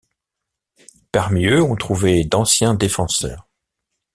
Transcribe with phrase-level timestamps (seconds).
[1.11, 3.47] Parmi eux, on trouvait d'anciens Défenseurs.